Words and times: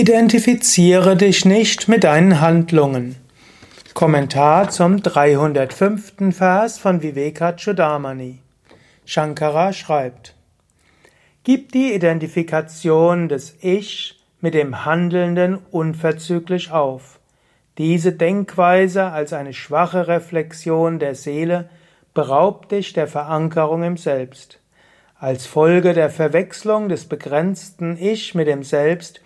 Identifiziere 0.00 1.14
dich 1.14 1.44
nicht 1.44 1.86
mit 1.86 2.04
deinen 2.04 2.40
Handlungen. 2.40 3.16
Kommentar 3.92 4.70
zum 4.70 5.02
305. 5.02 6.34
Vers 6.34 6.78
von 6.78 7.02
Vivekachudamani. 7.02 8.38
Shankara 9.04 9.74
schreibt: 9.74 10.34
Gib 11.44 11.72
die 11.72 11.92
Identifikation 11.92 13.28
des 13.28 13.58
Ich 13.60 14.18
mit 14.40 14.54
dem 14.54 14.86
Handelnden 14.86 15.58
unverzüglich 15.70 16.72
auf. 16.72 17.20
Diese 17.76 18.12
Denkweise 18.12 19.04
als 19.04 19.34
eine 19.34 19.52
schwache 19.52 20.08
Reflexion 20.08 20.98
der 20.98 21.14
Seele 21.14 21.68
beraubt 22.14 22.72
dich 22.72 22.94
der 22.94 23.06
Verankerung 23.06 23.82
im 23.82 23.98
Selbst. 23.98 24.60
Als 25.18 25.44
Folge 25.44 25.92
der 25.92 26.08
Verwechslung 26.08 26.88
des 26.88 27.04
begrenzten 27.04 27.98
Ich 28.00 28.34
mit 28.34 28.46
dem 28.48 28.62
Selbst 28.62 29.20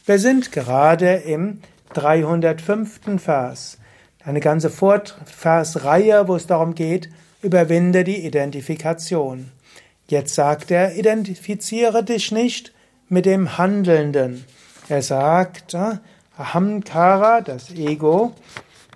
Wir 0.06 0.18
sind 0.18 0.50
gerade 0.50 1.18
im 1.18 1.60
305. 1.94 3.22
Vers. 3.22 3.78
Eine 4.24 4.40
ganze 4.40 4.70
Versreihe, 4.70 6.26
wo 6.26 6.34
es 6.34 6.48
darum 6.48 6.74
geht, 6.74 7.10
überwinde 7.42 8.02
die 8.02 8.26
Identifikation. 8.26 9.52
Jetzt 10.08 10.34
sagt 10.34 10.72
er, 10.72 10.96
identifiziere 10.96 12.02
dich 12.02 12.32
nicht 12.32 12.72
mit 13.08 13.24
dem 13.24 13.56
Handelnden. 13.56 14.44
Er 14.88 15.02
sagt, 15.02 15.74
äh, 15.74 15.98
Ahamkara, 16.38 17.40
das 17.40 17.70
Ego, 17.70 18.32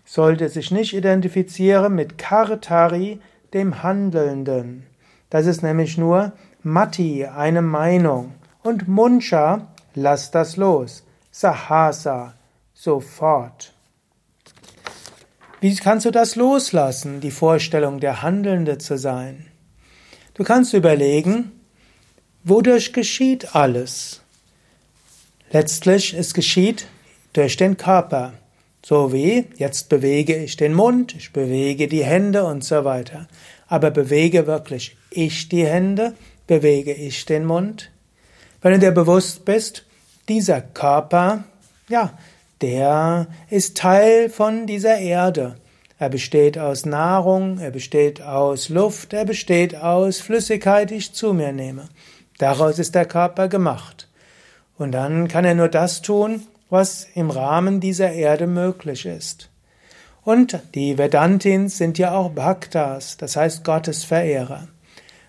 sollte 0.04 0.48
sich 0.48 0.70
nicht 0.70 0.92
identifizieren 0.92 1.94
mit 1.94 2.18
Kartari, 2.18 3.20
dem 3.52 3.82
Handelnden. 3.82 4.86
Das 5.30 5.46
ist 5.46 5.62
nämlich 5.62 5.98
nur 5.98 6.32
Mati, 6.62 7.24
eine 7.24 7.62
Meinung. 7.62 8.34
Und 8.62 8.88
Muncha, 8.88 9.68
lass 9.94 10.30
das 10.30 10.56
los. 10.56 11.04
Sahasa, 11.30 12.34
sofort. 12.74 13.72
Wie 15.60 15.74
kannst 15.76 16.06
du 16.06 16.10
das 16.10 16.36
loslassen, 16.36 17.20
die 17.20 17.30
Vorstellung, 17.30 18.00
der 18.00 18.22
Handelnde 18.22 18.78
zu 18.78 18.96
sein? 18.98 19.46
Du 20.34 20.44
kannst 20.44 20.72
überlegen, 20.72 21.52
wodurch 22.44 22.92
geschieht 22.92 23.54
alles? 23.54 24.22
Letztlich, 25.52 26.14
es 26.14 26.32
geschieht 26.32 26.86
durch 27.32 27.56
den 27.56 27.76
Körper. 27.76 28.34
So 28.84 29.12
wie, 29.12 29.46
jetzt 29.56 29.88
bewege 29.88 30.36
ich 30.36 30.56
den 30.56 30.74
Mund, 30.74 31.14
ich 31.16 31.32
bewege 31.32 31.88
die 31.88 32.04
Hände 32.04 32.44
und 32.44 32.64
so 32.64 32.84
weiter. 32.84 33.26
Aber 33.66 33.90
bewege 33.90 34.46
wirklich 34.46 34.96
ich 35.10 35.48
die 35.48 35.66
Hände, 35.66 36.14
bewege 36.46 36.92
ich 36.92 37.26
den 37.26 37.44
Mund? 37.44 37.90
Wenn 38.62 38.74
du 38.74 38.78
dir 38.78 38.92
bewusst 38.92 39.44
bist, 39.44 39.84
dieser 40.28 40.60
Körper, 40.60 41.44
ja, 41.88 42.16
der 42.60 43.26
ist 43.48 43.76
Teil 43.76 44.30
von 44.30 44.66
dieser 44.66 44.98
Erde. 44.98 45.56
Er 45.98 46.10
besteht 46.10 46.58
aus 46.58 46.86
Nahrung, 46.86 47.58
er 47.58 47.70
besteht 47.70 48.22
aus 48.22 48.68
Luft, 48.68 49.12
er 49.12 49.24
besteht 49.24 49.74
aus 49.74 50.20
Flüssigkeit, 50.20 50.90
die 50.90 50.96
ich 50.96 51.12
zu 51.12 51.34
mir 51.34 51.52
nehme. 51.52 51.88
Daraus 52.38 52.78
ist 52.78 52.94
der 52.94 53.06
Körper 53.06 53.48
gemacht. 53.48 54.06
Und 54.80 54.92
dann 54.92 55.28
kann 55.28 55.44
er 55.44 55.54
nur 55.54 55.68
das 55.68 56.00
tun, 56.00 56.46
was 56.70 57.06
im 57.14 57.28
Rahmen 57.28 57.80
dieser 57.80 58.12
Erde 58.12 58.46
möglich 58.46 59.04
ist. 59.04 59.50
Und 60.22 60.58
die 60.74 60.96
Vedantins 60.96 61.76
sind 61.76 61.98
ja 61.98 62.12
auch 62.12 62.30
Bhaktas, 62.30 63.18
das 63.18 63.36
heißt 63.36 63.62
Gottesverehrer. 63.62 64.68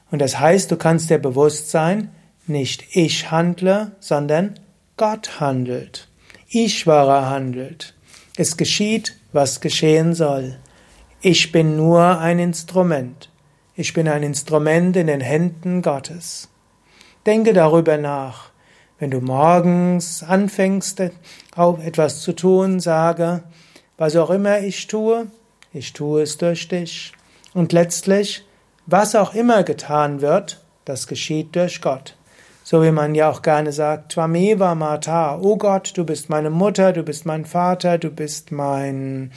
Und 0.09 0.19
das 0.19 0.39
heißt, 0.39 0.71
du 0.71 0.77
kannst 0.77 1.09
dir 1.09 1.17
bewusst 1.17 1.69
sein, 1.69 2.11
nicht 2.47 2.95
ich 2.95 3.29
handle, 3.29 3.91
sondern 3.99 4.57
Gott 4.95 5.41
handelt. 5.41 6.07
Ishvara 6.47 7.29
handelt. 7.29 7.93
Es 8.37 8.55
geschieht, 8.55 9.17
was 9.33 9.59
geschehen 9.59 10.13
soll. 10.13 10.59
Ich 11.19 11.51
bin 11.51 11.75
nur 11.75 12.19
ein 12.19 12.39
Instrument. 12.39 13.29
Ich 13.75 13.93
bin 13.93 14.07
ein 14.07 14.23
Instrument 14.23 14.95
in 14.95 15.07
den 15.07 15.19
Händen 15.19 15.81
Gottes. 15.81 16.47
Denke 17.25 17.51
darüber 17.51 17.97
nach. 17.97 18.50
Wenn 19.01 19.09
du 19.09 19.19
morgens 19.19 20.21
anfängst, 20.21 21.01
auch 21.55 21.79
etwas 21.79 22.21
zu 22.21 22.33
tun, 22.33 22.79
sage, 22.79 23.41
was 23.97 24.15
auch 24.15 24.29
immer 24.29 24.59
ich 24.59 24.85
tue, 24.85 25.25
ich 25.73 25.93
tue 25.93 26.21
es 26.21 26.37
durch 26.37 26.67
dich. 26.67 27.11
Und 27.55 27.73
letztlich, 27.73 28.45
was 28.85 29.15
auch 29.15 29.33
immer 29.33 29.63
getan 29.63 30.21
wird, 30.21 30.63
das 30.85 31.07
geschieht 31.07 31.55
durch 31.55 31.81
Gott. 31.81 32.15
So 32.63 32.83
wie 32.83 32.91
man 32.91 33.15
ja 33.15 33.31
auch 33.31 33.41
gerne 33.41 33.71
sagt, 33.71 34.11
Twameva 34.11 34.75
Mata, 34.75 35.39
oh 35.41 35.57
Gott, 35.57 35.93
du 35.95 36.05
bist 36.05 36.29
meine 36.29 36.51
Mutter, 36.51 36.93
du 36.93 37.01
bist 37.01 37.25
mein 37.25 37.45
Vater, 37.45 37.97
du 37.97 38.11
bist 38.11 38.51
mein, 38.51 39.31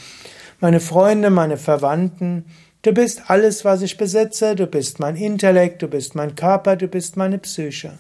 meine 0.60 0.80
Freunde, 0.80 1.30
meine 1.30 1.56
Verwandten, 1.56 2.44
du 2.82 2.92
bist 2.92 3.30
alles, 3.30 3.64
was 3.64 3.80
ich 3.80 3.96
besitze, 3.96 4.56
du 4.56 4.66
bist 4.66 5.00
mein 5.00 5.16
Intellekt, 5.16 5.80
du 5.80 5.88
bist 5.88 6.14
mein 6.14 6.34
Körper, 6.34 6.76
du 6.76 6.86
bist 6.86 7.16
meine 7.16 7.38
Psyche. 7.38 7.94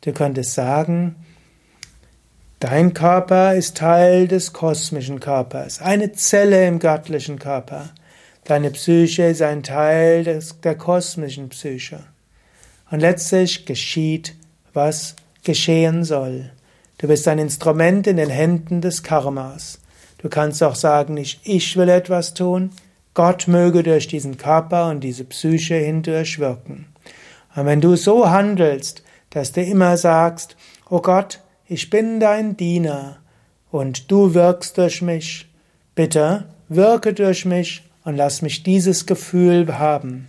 Du 0.00 0.12
könntest 0.12 0.54
sagen, 0.54 1.16
dein 2.60 2.94
Körper 2.94 3.54
ist 3.54 3.76
Teil 3.76 4.28
des 4.28 4.52
kosmischen 4.52 5.20
Körpers, 5.20 5.80
eine 5.80 6.12
Zelle 6.12 6.66
im 6.66 6.78
göttlichen 6.78 7.38
Körper. 7.38 7.90
Deine 8.44 8.70
Psyche 8.70 9.24
ist 9.24 9.42
ein 9.42 9.62
Teil 9.62 10.22
des, 10.22 10.60
der 10.60 10.76
kosmischen 10.76 11.48
Psyche. 11.48 12.00
Und 12.90 13.00
letztlich 13.00 13.66
geschieht, 13.66 14.36
was 14.72 15.16
geschehen 15.42 16.04
soll. 16.04 16.50
Du 16.98 17.08
bist 17.08 17.26
ein 17.26 17.38
Instrument 17.38 18.06
in 18.06 18.16
den 18.16 18.30
Händen 18.30 18.80
des 18.80 19.02
Karmas. 19.02 19.80
Du 20.18 20.28
kannst 20.28 20.62
auch 20.62 20.76
sagen, 20.76 21.14
nicht 21.14 21.40
ich 21.44 21.76
will 21.76 21.88
etwas 21.88 22.34
tun, 22.34 22.70
Gott 23.14 23.48
möge 23.48 23.82
durch 23.82 24.08
diesen 24.08 24.36
Körper 24.36 24.90
und 24.90 25.00
diese 25.00 25.24
Psyche 25.24 25.74
hindurch 25.74 26.38
wirken. 26.38 26.86
Und 27.54 27.66
wenn 27.66 27.80
du 27.80 27.96
so 27.96 28.30
handelst, 28.30 29.02
dass 29.36 29.52
du 29.52 29.62
immer 29.62 29.98
sagst, 29.98 30.56
oh 30.88 31.02
Gott, 31.02 31.42
ich 31.66 31.90
bin 31.90 32.20
dein 32.20 32.56
Diener 32.56 33.18
und 33.70 34.10
du 34.10 34.32
wirkst 34.32 34.78
durch 34.78 35.02
mich. 35.02 35.46
Bitte 35.94 36.46
wirke 36.70 37.12
durch 37.12 37.44
mich 37.44 37.84
und 38.04 38.16
lass 38.16 38.40
mich 38.40 38.62
dieses 38.62 39.04
Gefühl 39.04 39.78
haben. 39.78 40.28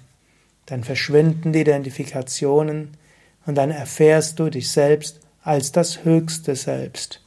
Dann 0.65 0.83
verschwinden 0.83 1.53
die 1.53 1.61
Identifikationen 1.61 2.97
und 3.45 3.55
dann 3.55 3.71
erfährst 3.71 4.39
du 4.39 4.49
dich 4.49 4.69
selbst 4.69 5.21
als 5.41 5.71
das 5.71 6.03
höchste 6.03 6.57
Selbst. 6.57 7.23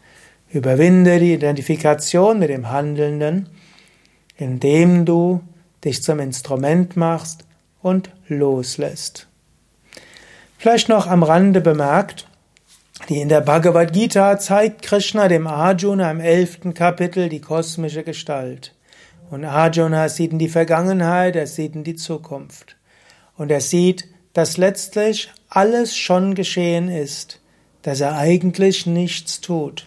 Überwinde 0.50 1.18
die 1.18 1.33
Identifikation 1.33 2.41
mit 2.41 2.50
dem 2.50 2.68
Handelnden, 2.68 3.48
indem 4.36 5.06
du 5.06 5.41
dich 5.83 6.03
zum 6.03 6.21
Instrument 6.21 6.94
machst 6.98 7.47
und 7.80 8.10
loslässt. 8.28 9.29
Vielleicht 10.60 10.91
noch 10.91 11.07
am 11.07 11.22
Rande 11.22 11.62
bemerkt, 11.62 12.27
die 13.09 13.22
in 13.22 13.30
der 13.30 13.41
Bhagavad 13.41 13.95
Gita 13.95 14.39
zeigt 14.39 14.83
Krishna 14.83 15.27
dem 15.27 15.47
Arjuna 15.47 16.10
im 16.10 16.21
elften 16.21 16.74
Kapitel 16.74 17.30
die 17.30 17.41
kosmische 17.41 18.03
Gestalt. 18.03 18.74
Und 19.30 19.47
Arjuna 19.47 20.10
sieht 20.10 20.33
in 20.33 20.39
die 20.39 20.51
Vergangenheit, 20.51 21.34
er 21.34 21.47
sieht 21.47 21.74
in 21.74 21.83
die 21.83 21.95
Zukunft. 21.95 22.77
Und 23.39 23.51
er 23.51 23.62
sieht, 23.62 24.09
dass 24.34 24.59
letztlich 24.59 25.30
alles 25.48 25.97
schon 25.97 26.34
geschehen 26.34 26.91
ist, 26.91 27.41
dass 27.80 28.03
er 28.03 28.18
eigentlich 28.18 28.84
nichts 28.84 29.41
tut. 29.41 29.86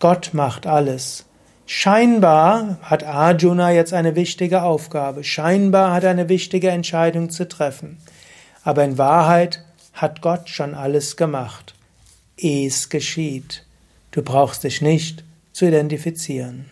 Gott 0.00 0.34
macht 0.34 0.66
alles. 0.66 1.24
Scheinbar 1.64 2.78
hat 2.82 3.04
Arjuna 3.04 3.70
jetzt 3.70 3.94
eine 3.94 4.16
wichtige 4.16 4.64
Aufgabe, 4.64 5.24
scheinbar 5.24 5.94
hat 5.94 6.04
er 6.04 6.10
eine 6.10 6.28
wichtige 6.28 6.68
Entscheidung 6.68 7.30
zu 7.30 7.48
treffen. 7.48 7.96
Aber 8.62 8.84
in 8.84 8.98
Wahrheit 8.98 9.64
hat 9.92 10.22
Gott 10.22 10.48
schon 10.48 10.74
alles 10.74 11.16
gemacht. 11.16 11.74
Es 12.36 12.88
geschieht. 12.88 13.64
Du 14.10 14.22
brauchst 14.22 14.64
dich 14.64 14.80
nicht 14.80 15.24
zu 15.52 15.66
identifizieren. 15.66 16.70